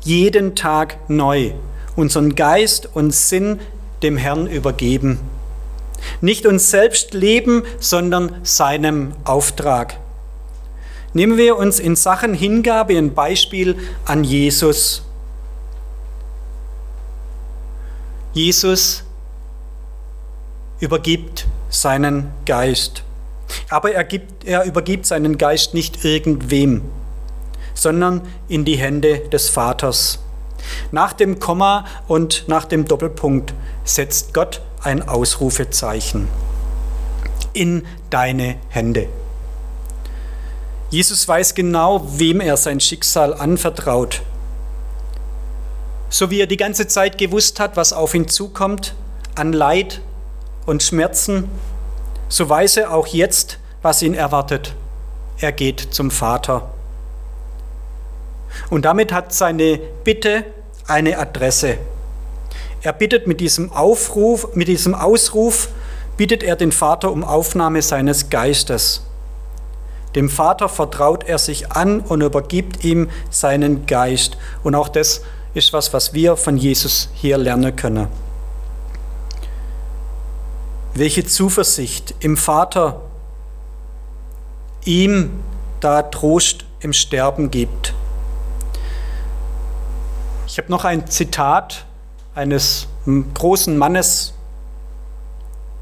jeden 0.00 0.54
Tag 0.54 0.96
neu 1.08 1.52
unseren 1.96 2.34
Geist 2.34 2.88
und 2.94 3.12
Sinn 3.12 3.60
dem 4.02 4.16
Herrn 4.16 4.46
übergeben. 4.46 5.20
Nicht 6.20 6.46
uns 6.46 6.70
selbst 6.70 7.14
leben, 7.14 7.64
sondern 7.78 8.36
seinem 8.44 9.12
Auftrag. 9.24 9.98
Nehmen 11.12 11.36
wir 11.36 11.56
uns 11.56 11.78
in 11.78 11.94
Sachen 11.96 12.32
Hingabe 12.32 12.96
ein 12.96 13.12
Beispiel 13.12 13.76
an 14.06 14.24
Jesus. 14.24 15.02
Jesus 18.32 19.04
übergibt 20.80 21.46
seinen 21.68 22.30
Geist. 22.46 23.02
Aber 23.68 23.92
er, 23.92 24.04
gibt, 24.04 24.44
er 24.44 24.64
übergibt 24.64 25.06
seinen 25.06 25.38
Geist 25.38 25.74
nicht 25.74 26.04
irgendwem, 26.04 26.82
sondern 27.74 28.22
in 28.48 28.64
die 28.64 28.76
Hände 28.76 29.18
des 29.30 29.48
Vaters. 29.48 30.18
Nach 30.90 31.12
dem 31.12 31.40
Komma 31.40 31.86
und 32.08 32.44
nach 32.48 32.64
dem 32.64 32.86
Doppelpunkt 32.86 33.52
setzt 33.84 34.34
Gott 34.34 34.60
ein 34.82 35.08
Ausrufezeichen. 35.08 36.28
In 37.52 37.84
deine 38.10 38.56
Hände. 38.68 39.08
Jesus 40.90 41.26
weiß 41.26 41.54
genau, 41.54 42.06
wem 42.18 42.40
er 42.40 42.56
sein 42.56 42.80
Schicksal 42.80 43.34
anvertraut. 43.34 44.22
So 46.10 46.30
wie 46.30 46.40
er 46.40 46.46
die 46.46 46.58
ganze 46.58 46.86
Zeit 46.86 47.16
gewusst 47.16 47.58
hat, 47.60 47.76
was 47.76 47.94
auf 47.94 48.14
ihn 48.14 48.28
zukommt, 48.28 48.94
an 49.34 49.54
Leid 49.54 50.02
und 50.66 50.82
Schmerzen 50.82 51.48
so 52.32 52.48
weiß 52.48 52.78
er 52.78 52.94
auch 52.94 53.08
jetzt, 53.08 53.58
was 53.82 54.00
ihn 54.00 54.14
erwartet. 54.14 54.74
Er 55.38 55.52
geht 55.52 55.80
zum 55.90 56.10
Vater. 56.10 56.70
Und 58.70 58.86
damit 58.86 59.12
hat 59.12 59.34
seine 59.34 59.78
Bitte 60.02 60.46
eine 60.86 61.18
Adresse. 61.18 61.76
Er 62.80 62.94
bittet 62.94 63.26
mit 63.26 63.38
diesem 63.40 63.70
Aufruf, 63.70 64.54
mit 64.54 64.68
diesem 64.68 64.94
Ausruf, 64.94 65.68
bittet 66.16 66.42
er 66.42 66.56
den 66.56 66.72
Vater 66.72 67.12
um 67.12 67.22
Aufnahme 67.22 67.82
seines 67.82 68.30
Geistes. 68.30 69.02
Dem 70.14 70.30
Vater 70.30 70.70
vertraut 70.70 71.24
er 71.24 71.36
sich 71.36 71.70
an 71.70 72.00
und 72.00 72.22
übergibt 72.22 72.82
ihm 72.82 73.10
seinen 73.28 73.84
Geist. 73.84 74.38
Und 74.62 74.74
auch 74.74 74.88
das 74.88 75.20
ist 75.52 75.74
was, 75.74 75.92
was 75.92 76.14
wir 76.14 76.38
von 76.38 76.56
Jesus 76.56 77.10
hier 77.12 77.36
lernen 77.36 77.76
können. 77.76 78.08
Welche 80.94 81.24
Zuversicht 81.24 82.14
im 82.20 82.36
Vater 82.36 83.00
ihm 84.84 85.42
da 85.80 86.02
Trost 86.02 86.64
im 86.80 86.92
Sterben 86.92 87.50
gibt. 87.50 87.94
Ich 90.46 90.58
habe 90.58 90.70
noch 90.70 90.84
ein 90.84 91.06
Zitat 91.06 91.86
eines 92.34 92.88
großen 93.34 93.76
Mannes, 93.76 94.34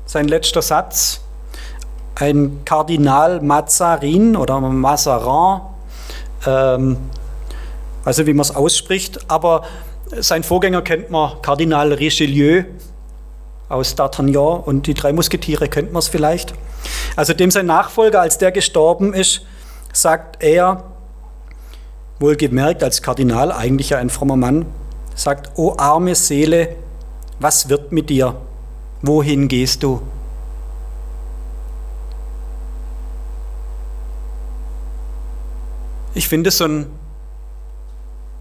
sein 0.06 0.28
letzter 0.28 0.62
Satz 0.62 1.20
ein 2.14 2.64
Kardinal 2.64 3.40
Mazarin 3.40 4.36
oder 4.36 4.60
Mazarin, 4.60 5.62
ähm, 6.46 6.98
also 8.04 8.26
wie 8.26 8.34
man 8.34 8.42
es 8.42 8.54
ausspricht, 8.54 9.18
aber 9.28 9.62
sein 10.18 10.42
Vorgänger 10.42 10.82
kennt 10.82 11.10
man, 11.10 11.40
Kardinal 11.42 11.92
Richelieu 11.92 12.64
aus 13.70 13.96
D'Artagnan 13.96 14.62
und 14.62 14.86
die 14.86 14.94
drei 14.94 15.12
Musketiere 15.12 15.68
kennt 15.68 15.92
man 15.92 16.00
es 16.00 16.08
vielleicht. 16.08 16.52
Also 17.16 17.32
dem 17.32 17.50
sein 17.50 17.66
Nachfolger, 17.66 18.20
als 18.20 18.36
der 18.36 18.52
gestorben 18.52 19.14
ist, 19.14 19.46
sagt 19.92 20.42
er, 20.42 20.84
wohlgemerkt 22.18 22.82
als 22.82 23.00
Kardinal, 23.00 23.52
eigentlich 23.52 23.90
ja 23.90 23.98
ein 23.98 24.10
frommer 24.10 24.36
Mann, 24.36 24.66
sagt, 25.14 25.56
O 25.56 25.74
arme 25.78 26.14
Seele, 26.14 26.76
was 27.38 27.68
wird 27.68 27.92
mit 27.92 28.10
dir? 28.10 28.36
Wohin 29.02 29.48
gehst 29.48 29.82
du? 29.82 30.02
Ich 36.12 36.28
finde 36.28 36.50
so 36.50 36.64
ein 36.64 36.86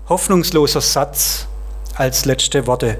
hoffnungsloser 0.09 0.81
Satz 0.81 1.47
als 1.95 2.25
letzte 2.25 2.65
Worte. 2.65 2.97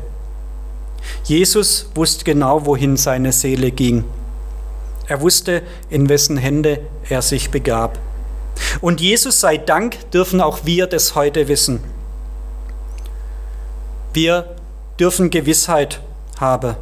Jesus 1.24 1.90
wusste 1.96 2.24
genau, 2.26 2.66
wohin 2.66 2.98
seine 2.98 3.32
Seele 3.32 3.72
ging. 3.72 4.04
Er 5.08 5.22
wusste, 5.22 5.64
in 5.90 6.08
wessen 6.10 6.38
Hände 6.38 6.82
er 7.10 7.22
sich 7.22 7.50
begab. 7.50 7.98
Und 8.82 9.02
Jesus 9.02 9.40
sei 9.40 9.58
Dank 9.58 10.12
dürfen 10.12 10.42
auch 10.42 10.66
wir 10.66 10.88
das 10.88 11.16
heute 11.16 11.48
wissen. 11.48 11.80
Wir 14.14 14.56
dürfen 15.00 15.30
Gewissheit 15.30 16.02
haben. 16.40 16.76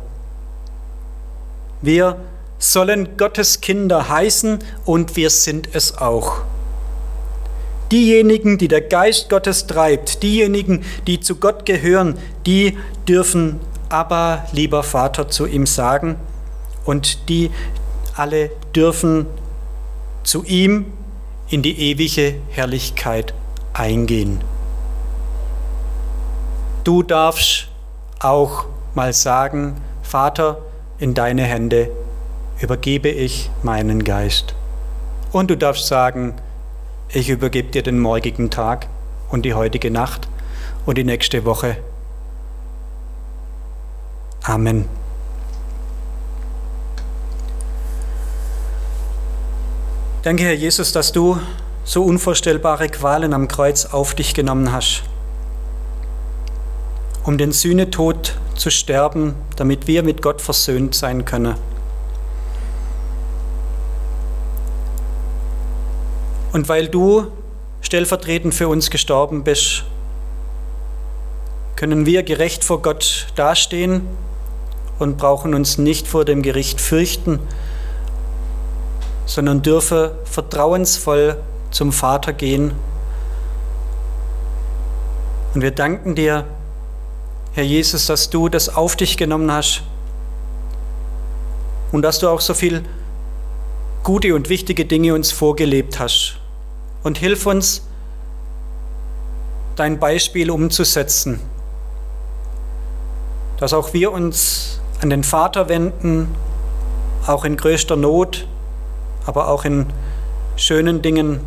Wir 1.82 2.20
sollen 2.60 3.18
Gottes 3.18 3.62
Kinder 3.62 4.10
heißen 4.10 4.60
und 4.86 5.16
wir 5.16 5.30
sind 5.30 5.70
es 5.74 5.98
auch. 5.98 6.42
Diejenigen, 7.92 8.58
die 8.58 8.68
der 8.68 8.82
Geist 8.82 9.30
Gottes 9.30 9.68
treibt, 9.68 10.24
diejenigen, 10.24 10.84
die 11.06 11.20
zu 11.20 11.36
Gott 11.36 11.66
gehören, 11.66 12.18
die 12.46 12.78
dürfen 13.08 13.60
aber, 13.90 14.46
lieber 14.52 14.84
Vater, 14.84 15.30
zu 15.30 15.46
ihm 15.46 15.66
sagen 15.66 16.18
und 16.86 17.30
die 17.30 17.52
alle 18.16 18.52
dürfen 18.76 19.28
zu 20.24 20.44
ihm 20.44 20.86
in 21.50 21.62
die 21.62 21.80
ewige 21.92 22.36
Herrlichkeit 22.50 23.34
eingehen. 23.74 24.42
Du 26.84 27.04
darfst 27.04 27.68
auch 28.20 28.66
mal 28.96 29.14
sagen, 29.14 29.76
Vater, 30.02 30.60
in 31.00 31.14
deine 31.14 31.44
Hände 31.44 31.92
übergebe 32.60 33.10
ich 33.10 33.52
meinen 33.62 34.04
Geist. 34.04 34.56
Und 35.32 35.52
du 35.52 35.58
darfst 35.58 35.88
sagen, 35.88 36.34
ich 37.10 37.30
übergebe 37.30 37.72
dir 37.72 37.84
den 37.84 38.00
morgigen 38.00 38.50
Tag 38.50 38.88
und 39.30 39.44
die 39.44 39.54
heutige 39.54 39.92
Nacht 39.92 40.28
und 40.86 40.98
die 40.98 41.04
nächste 41.04 41.46
Woche. 41.46 41.78
Amen. 44.48 44.88
Danke, 50.24 50.44
Herr 50.44 50.54
Jesus, 50.54 50.94
dass 50.94 51.12
du 51.12 51.38
so 51.84 52.04
unvorstellbare 52.04 52.88
Qualen 52.88 53.34
am 53.34 53.50
Kreuz 53.50 53.88
auf 53.88 54.16
dich 54.16 54.34
genommen 54.34 54.72
hast, 54.72 55.04
um 57.26 57.38
den 57.38 57.52
Sühnetod 57.52 58.38
zu 58.56 58.72
sterben, 58.72 59.36
damit 59.58 59.86
wir 59.86 60.02
mit 60.02 60.22
Gott 60.22 60.42
versöhnt 60.42 60.96
sein 60.96 61.26
können. 61.26 61.56
Und 66.54 66.70
weil 66.70 66.88
du 66.88 67.28
stellvertretend 67.82 68.54
für 68.54 68.70
uns 68.70 68.90
gestorben 68.90 69.44
bist, 69.44 69.84
können 71.76 72.06
wir 72.06 72.24
gerecht 72.24 72.64
vor 72.64 72.82
Gott 72.82 73.28
dastehen 73.36 74.08
und 75.00 75.18
brauchen 75.18 75.54
uns 75.54 75.78
nicht 75.78 76.08
vor 76.08 76.26
dem 76.26 76.42
Gericht 76.42 76.82
fürchten, 76.82 77.40
sondern 79.26 79.62
dürfen 79.62 80.12
vertrauensvoll 80.26 81.38
zum 81.72 81.92
Vater 81.92 82.34
gehen. 82.34 82.72
Und 85.54 85.62
wir 85.62 85.72
danken 85.72 86.16
dir, 86.16 86.46
Herr 87.54 87.64
Jesus, 87.64 88.06
dass 88.06 88.30
du 88.30 88.50
das 88.50 88.76
auf 88.76 88.96
dich 88.96 89.18
genommen 89.18 89.52
hast 89.52 89.82
und 91.92 92.02
dass 92.02 92.20
du 92.20 92.30
auch 92.30 92.42
so 92.42 92.54
viel 92.54 92.84
gute 94.04 94.36
und 94.36 94.50
wichtige 94.50 94.86
Dinge 94.86 95.14
uns 95.14 95.32
vorgelebt 95.32 96.00
hast 96.00 96.38
und 97.04 97.18
hilf 97.18 97.46
uns, 97.46 97.82
dein 99.76 100.00
Beispiel 100.00 100.50
umzusetzen, 100.50 101.40
dass 103.60 103.74
auch 103.74 103.94
wir 103.94 104.12
uns 104.12 104.80
an 105.02 105.10
den 105.10 105.24
Vater 105.24 105.70
wenden, 105.70 106.36
auch 107.26 107.46
in 107.46 107.58
größter 107.58 107.96
Not, 107.96 108.48
aber 109.26 109.50
auch 109.50 109.66
in 109.66 109.88
schönen 110.56 111.02
Dingen. 111.02 111.42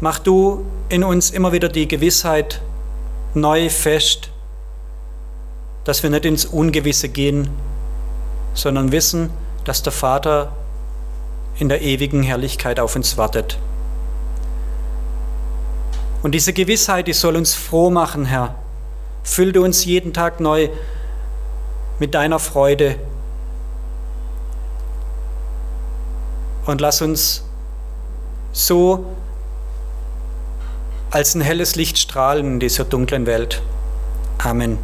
Mach 0.00 0.18
du 0.18 0.66
in 0.88 1.04
uns 1.04 1.30
immer 1.30 1.52
wieder 1.52 1.68
die 1.68 1.88
Gewissheit 1.88 2.60
neu 3.32 3.70
fest, 3.70 4.30
dass 5.84 6.02
wir 6.02 6.10
nicht 6.10 6.24
ins 6.24 6.44
Ungewisse 6.44 7.08
gehen, 7.08 7.48
sondern 8.52 8.92
wissen, 8.92 9.30
dass 9.64 9.82
der 9.82 9.92
Vater 9.92 10.52
in 11.58 11.68
der 11.68 11.82
ewigen 11.82 12.22
Herrlichkeit 12.22 12.80
auf 12.80 12.96
uns 12.96 13.16
wartet. 13.16 13.58
Und 16.22 16.32
diese 16.32 16.52
Gewissheit, 16.52 17.06
die 17.06 17.12
soll 17.12 17.36
uns 17.36 17.54
froh 17.54 17.90
machen, 17.90 18.24
Herr. 18.24 18.54
Füll 19.24 19.52
du 19.52 19.64
uns 19.64 19.84
jeden 19.84 20.12
Tag 20.12 20.38
neu 20.38 20.68
mit 21.98 22.14
deiner 22.14 22.38
Freude. 22.38 22.96
Und 26.66 26.80
lass 26.80 27.02
uns 27.02 27.44
so 28.52 29.06
als 31.10 31.34
ein 31.34 31.40
helles 31.40 31.74
Licht 31.74 31.98
strahlen 31.98 32.54
in 32.54 32.60
dieser 32.60 32.84
dunklen 32.84 33.26
Welt. 33.26 33.62
Amen. 34.38 34.78